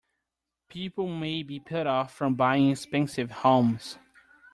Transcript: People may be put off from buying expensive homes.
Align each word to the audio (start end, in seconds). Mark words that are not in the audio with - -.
People 0.67 1.07
may 1.15 1.43
be 1.43 1.59
put 1.59 1.85
off 1.85 2.15
from 2.15 2.33
buying 2.33 2.71
expensive 2.71 3.29
homes. 3.29 3.99